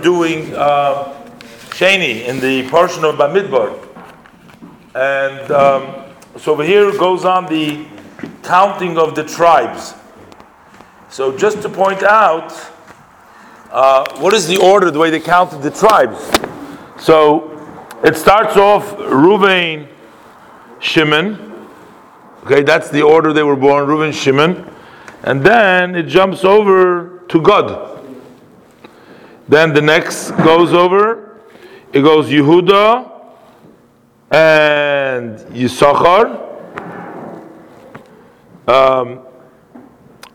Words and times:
doing 0.00 0.54
uh, 0.54 1.16
Sheni 1.70 2.26
in 2.26 2.40
the 2.40 2.68
portion 2.68 3.04
of 3.04 3.16
Bamidbar. 3.16 3.86
And 4.94 5.50
um, 5.50 6.04
so 6.38 6.52
over 6.52 6.64
here 6.64 6.90
goes 6.92 7.24
on 7.24 7.46
the 7.46 7.86
counting 8.42 8.98
of 8.98 9.14
the 9.14 9.24
tribes. 9.24 9.94
So 11.08 11.36
just 11.36 11.62
to 11.62 11.68
point 11.68 12.02
out, 12.02 12.52
uh, 13.70 14.04
what 14.18 14.34
is 14.34 14.46
the 14.46 14.56
order, 14.58 14.90
the 14.90 14.98
way 14.98 15.10
they 15.10 15.20
counted 15.20 15.62
the 15.62 15.70
tribes? 15.70 16.18
So 16.98 17.50
it 18.02 18.16
starts 18.16 18.56
off 18.56 18.96
Reuven, 18.96 19.88
Shimon. 20.80 21.68
Okay, 22.44 22.62
that's 22.62 22.90
the 22.90 23.02
order 23.02 23.32
they 23.32 23.42
were 23.42 23.56
born, 23.56 23.86
Reuven, 23.86 24.12
Shimon. 24.12 24.66
And 25.22 25.42
then 25.44 25.94
it 25.94 26.04
jumps 26.04 26.44
over 26.44 27.22
to 27.28 27.42
Gad. 27.42 27.99
Then 29.50 29.74
the 29.74 29.82
next 29.82 30.30
goes 30.30 30.72
over, 30.72 31.40
it 31.92 32.02
goes 32.02 32.28
Yehuda 32.28 33.10
and 34.30 35.38
Yisachar. 35.52 36.38
Um, 38.68 39.22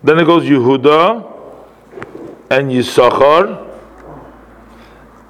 then 0.04 0.20
it 0.20 0.26
goes 0.26 0.43
Yehuda 0.43 1.31
and 2.49 2.70
Yisachar. 2.70 3.66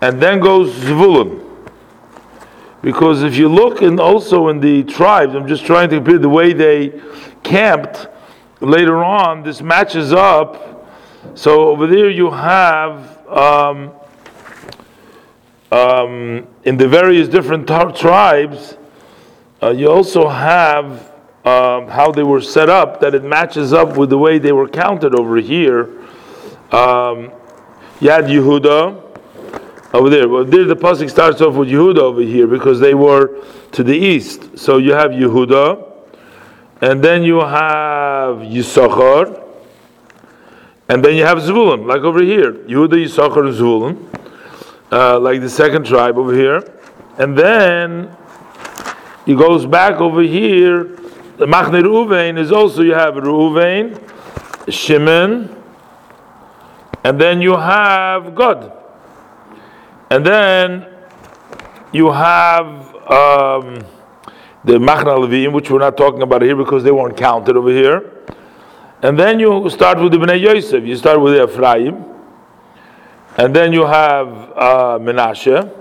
And 0.02 0.20
then 0.20 0.40
goes 0.40 0.74
Zvulun. 0.74 1.46
Because 2.82 3.22
if 3.22 3.36
you 3.36 3.48
look 3.48 3.84
and 3.84 4.00
also 4.00 4.48
in 4.48 4.60
the 4.60 4.84
tribes, 4.86 5.36
I'm 5.36 5.48
just 5.48 5.64
trying 5.64 5.92
to 5.92 5.98
compare 5.98 6.18
the 6.18 6.28
way 6.28 6.54
they 6.54 7.00
camped 7.44 8.08
later 8.62 9.04
on, 9.04 9.44
this 9.44 9.62
matches 9.62 10.12
up. 10.12 10.88
So 11.36 11.70
over 11.70 11.86
there 11.86 12.10
you 12.10 12.32
have 12.32 13.15
um, 13.28 13.92
um, 15.72 16.48
in 16.64 16.78
the 16.78 16.88
various 16.88 17.28
different 17.28 17.68
tribes, 17.68 18.78
uh, 19.62 19.72
you 19.72 19.90
also 19.90 20.28
have 20.28 21.12
um, 21.46 21.88
how 21.88 22.12
they 22.12 22.24
were 22.24 22.42
set 22.42 22.70
up 22.70 23.00
that 23.02 23.14
it 23.14 23.24
matches 23.24 23.74
up 23.74 23.98
with 23.98 24.10
the 24.10 24.18
way 24.18 24.40
they 24.40 24.52
were 24.52 24.68
counted 24.68 25.14
over 25.14 25.38
here. 25.38 25.84
Um, 26.72 27.32
you 28.02 28.10
had 28.10 28.26
Yehuda 28.26 29.06
over 29.94 30.10
there. 30.10 30.28
Well, 30.28 30.44
there 30.44 30.66
the 30.66 30.76
pasuk 30.76 31.10
starts 31.10 31.42
off 31.42 31.56
with 31.56 31.70
Yehuda 31.70 32.00
over 32.00 32.22
here 32.22 32.48
because 32.48 32.80
they 32.80 32.94
were 32.94 33.44
to 33.72 33.84
the 33.84 33.96
east. 33.96 34.58
So 34.58 34.78
you 34.78 34.94
have 34.94 35.12
Yehuda, 35.12 35.92
and 36.82 37.04
then 37.04 37.24
you 37.24 37.40
have 37.40 38.38
Yisachar, 38.38 39.45
and 40.88 41.04
then 41.04 41.16
you 41.16 41.26
have 41.26 41.40
Zvulun, 41.40 41.88
like 41.88 42.02
over 42.02 42.22
here. 42.22 42.54
Yehuda, 42.54 43.06
Yisachar, 43.06 43.48
and 43.48 43.56
Zvulun, 43.56 44.92
uh, 44.92 45.20
like 45.20 45.42
the 45.42 45.50
second 45.50 45.86
tribe 45.86 46.18
over 46.18 46.34
here. 46.34 46.64
And 47.18 47.38
then 47.38 48.16
he 49.26 49.36
goes 49.36 49.66
back 49.66 49.96
over 50.00 50.22
here. 50.22 50.84
The 51.38 51.46
Machne 51.46 51.82
Reuven 51.82 52.38
is 52.38 52.52
also 52.52 52.82
you 52.82 52.94
have 52.94 53.16
Reuven, 53.16 54.00
Shimon, 54.72 55.64
and 57.04 57.20
then 57.20 57.42
you 57.42 57.56
have 57.56 58.36
Gad. 58.36 58.72
And 60.12 60.26
then 60.26 60.88
you 61.92 62.12
have 62.12 62.68
um, 63.10 63.84
the 64.64 64.74
Machna 64.74 65.18
Levim, 65.18 65.52
which 65.52 65.72
we're 65.72 65.80
not 65.80 65.98
talking 65.98 66.22
about 66.22 66.42
here 66.42 66.56
because 66.56 66.84
they 66.84 66.92
weren't 66.92 67.18
counted 67.18 67.58
over 67.58 67.70
here. 67.70 68.12
And 69.02 69.20
then 69.20 69.40
you 69.40 69.70
start 69.70 70.00
with 70.00 70.14
Bnei 70.14 70.40
Yosef. 70.40 70.84
You 70.84 70.96
start 70.96 71.20
with 71.22 71.36
Ephraim. 71.36 72.06
And 73.38 73.56
then 73.56 73.74
you 73.74 73.86
have 73.86 74.28
uh, 74.56 75.00
Menashe. 75.00 75.72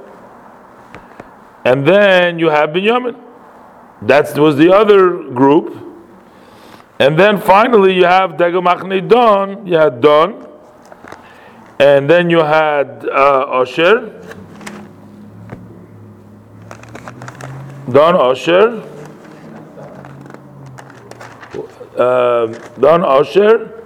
And 1.65 1.87
then 1.87 2.39
you 2.39 2.51
have 2.51 2.71
Binyamin. 2.71 3.21
That 4.03 4.37
was 4.39 4.57
the 4.57 4.75
other 4.75 5.31
group. 5.31 5.81
And 6.99 7.19
then 7.19 7.41
finally 7.41 7.95
you 7.95 8.05
have 8.05 8.33
Dagamachne 8.33 9.09
Don. 9.09 9.67
You 9.67 9.77
had 9.77 10.01
Don. 10.01 10.49
And 11.79 12.09
then 12.11 12.31
you 12.31 12.39
had 12.39 13.07
uh, 13.09 13.47
Osher. 13.47 14.21
Don 17.91 18.15
Osher. 18.15 18.94
Uh, 21.97 22.47
Don 22.81 23.03
Osher. 23.03 23.83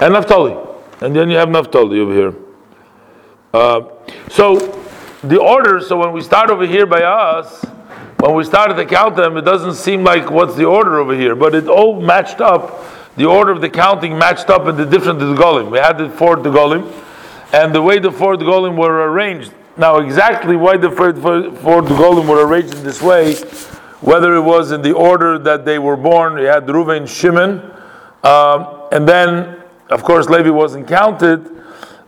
And 0.00 0.14
Naphtali. 0.14 0.56
And 1.00 1.14
then 1.14 1.30
you 1.30 1.36
have 1.36 1.48
Naphtali 1.48 2.00
over 2.00 2.14
here. 2.14 2.34
Uh, 3.52 3.82
so 4.30 4.56
the 5.22 5.38
order, 5.38 5.80
so 5.80 5.98
when 5.98 6.12
we 6.12 6.20
start 6.20 6.50
over 6.50 6.66
here 6.66 6.86
by 6.86 7.02
us, 7.02 7.64
when 8.18 8.34
we 8.34 8.44
started 8.44 8.74
to 8.74 8.84
count 8.84 9.16
them, 9.16 9.36
it 9.36 9.42
doesn't 9.42 9.74
seem 9.74 10.04
like 10.04 10.30
what's 10.30 10.54
the 10.54 10.64
order 10.64 10.98
over 10.98 11.14
here, 11.14 11.34
but 11.34 11.54
it 11.54 11.68
all 11.68 12.00
matched 12.00 12.40
up. 12.40 12.84
The 13.16 13.26
order 13.26 13.52
of 13.52 13.60
the 13.60 13.68
counting 13.68 14.16
matched 14.16 14.48
up 14.48 14.66
in 14.68 14.76
the 14.76 14.86
different 14.86 15.18
Golim. 15.18 15.70
We 15.70 15.78
had 15.78 15.98
the 15.98 16.08
four 16.08 16.36
Golim 16.36 16.90
and 17.52 17.74
the 17.74 17.82
way 17.82 17.98
the 17.98 18.10
four 18.10 18.36
Golim 18.36 18.76
were 18.76 19.10
arranged. 19.10 19.52
Now, 19.76 19.98
exactly 19.98 20.56
why 20.56 20.76
the 20.76 20.90
four, 20.90 21.12
Golim 21.12 22.26
were 22.26 22.46
arranged 22.46 22.74
in 22.74 22.84
this 22.84 23.02
way, 23.02 23.34
whether 24.02 24.34
it 24.34 24.40
was 24.42 24.72
in 24.72 24.82
the 24.82 24.92
order 24.92 25.38
that 25.38 25.64
they 25.64 25.78
were 25.78 25.96
born, 25.96 26.36
you 26.36 26.46
had 26.46 26.66
Reuven, 26.66 27.08
Shimon, 27.08 27.60
um, 28.22 28.88
and 28.92 29.08
then, 29.08 29.62
of 29.90 30.02
course, 30.02 30.28
Levi 30.28 30.50
wasn't 30.50 30.86
counted, 30.86 31.48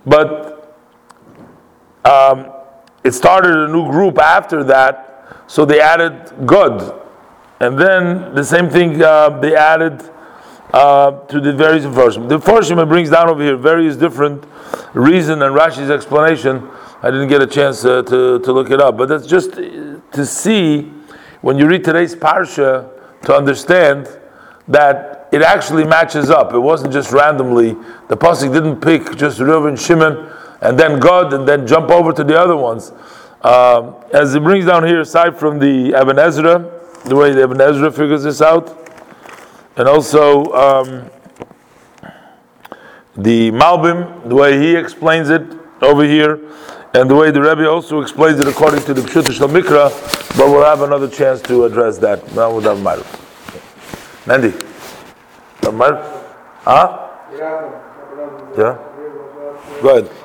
but 0.05 0.77
um, 2.05 2.53
it 3.05 3.13
started 3.13 3.57
a 3.57 3.69
new 3.69 3.91
group 3.91 4.19
after 4.19 4.63
that, 4.65 5.45
so 5.47 5.65
they 5.65 5.81
added 5.81 6.33
Gad. 6.47 7.01
And 7.61 7.79
then 7.79 8.35
the 8.35 8.45
same 8.45 8.69
thing 8.69 9.01
uh, 9.01 9.31
they 9.39 9.55
added 9.55 10.03
uh, 10.73 11.25
to 11.27 11.41
the 11.41 11.53
various 11.53 11.85
versions. 11.85 12.29
The 12.29 12.41
first 12.41 12.75
brings 12.75 13.11
down 13.11 13.29
over 13.29 13.43
here 13.43 13.57
various 13.57 13.97
different 13.97 14.45
reason 14.93 15.43
and 15.43 15.55
Rashi's 15.55 15.91
explanation. 15.91 16.69
I 17.03 17.11
didn't 17.11 17.29
get 17.29 17.41
a 17.41 17.47
chance 17.47 17.85
uh, 17.85 18.03
to, 18.03 18.41
to 18.41 18.53
look 18.53 18.71
it 18.71 18.81
up, 18.81 18.97
but 18.97 19.09
that's 19.09 19.27
just 19.27 19.53
to 19.53 20.27
see 20.27 20.91
when 21.45 21.59
you 21.59 21.67
read 21.67 21.85
today's 21.85 22.17
parsha 22.17 22.89
to 23.21 23.37
understand 23.37 24.09
that 24.67 25.29
it 25.31 25.43
actually 25.43 25.85
matches 25.85 26.31
up. 26.31 26.55
It 26.55 26.59
wasn't 26.59 26.91
just 26.91 27.13
randomly. 27.13 27.75
The 28.09 28.17
pasuk 28.17 28.51
didn't 28.51 28.81
pick 28.81 29.15
just 29.15 29.41
Reuven, 29.41 29.79
Shimon, 29.79 30.33
and 30.63 30.81
then 30.81 30.99
Gad, 30.99 31.35
and 31.35 31.47
then 31.47 31.67
jump 31.67 31.91
over 31.91 32.15
to 32.15 32.25
the 32.25 32.41
other 32.41 32.57
ones. 32.57 32.93
Um, 33.43 33.95
as 34.15 34.35
it 34.35 34.43
brings 34.43 34.65
down 34.65 34.87
here, 34.87 35.03
aside 35.03 35.39
from 35.39 35.59
the 35.59 35.91
Ibn 35.91 36.19
Ezra, 36.19 36.81
the 37.05 37.15
way 37.15 37.35
the 37.35 37.43
Ibn 37.43 37.61
Ezra 37.61 37.93
figures 37.93 38.23
this 38.23 38.41
out, 38.41 38.75
and 39.77 39.87
also 39.87 40.45
um, 40.55 41.11
the 43.19 43.51
Malbim, 43.51 44.31
the 44.31 44.35
way 44.35 44.59
he 44.59 44.75
explains 44.77 45.29
it 45.29 45.43
over 45.85 46.05
here, 46.05 46.41
and 46.95 47.11
the 47.11 47.15
way 47.15 47.31
the 47.31 47.41
Rebbe 47.41 47.69
also 47.69 48.01
explains 48.01 48.41
it 48.41 48.49
according 48.49 48.83
to 48.85 48.95
the 48.95 49.03
Pshuto 49.03 49.33
Shel 49.33 49.49
Mikra, 49.49 49.91
but 50.37 50.49
we'll 50.49 50.65
have 50.65 50.83
another 50.83 51.09
chance 51.09 51.41
to 51.43 51.65
address 51.65 51.99
that. 51.99 52.35
Now 52.35 52.55
with 52.55 52.65
Avmar. 52.65 53.05
Mandy. 54.27 54.51
Avmar? 55.61 56.23
Huh? 56.63 57.11
Yeah? 58.57 58.79
Go 59.83 59.99
ahead. 59.99 60.24